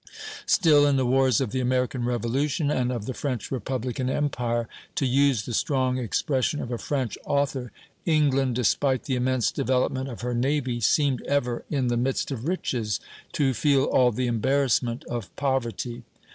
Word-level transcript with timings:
Still, 0.47 0.87
in 0.87 0.95
the 0.95 1.05
wars 1.05 1.39
of 1.39 1.51
the 1.51 1.59
American 1.59 2.03
Revolution, 2.05 2.71
and 2.71 2.91
of 2.91 3.05
the 3.05 3.13
French 3.13 3.51
Republic 3.51 3.99
and 3.99 4.09
Empire, 4.09 4.67
to 4.95 5.05
use 5.05 5.45
the 5.45 5.53
strong 5.53 5.99
expression 5.99 6.59
of 6.59 6.71
a 6.71 6.79
French 6.79 7.19
author, 7.23 7.71
"England, 8.03 8.55
despite 8.55 9.03
the 9.03 9.15
immense 9.15 9.51
development 9.51 10.09
of 10.09 10.21
her 10.21 10.33
navy, 10.33 10.79
seemed 10.79 11.21
ever, 11.27 11.65
in 11.69 11.85
the 11.85 11.97
midst 11.97 12.31
of 12.31 12.47
riches, 12.47 12.99
to 13.33 13.53
feel 13.53 13.83
all 13.83 14.11
the 14.11 14.25
embarrassment 14.25 15.03
of 15.03 15.29
poverty." 15.35 16.01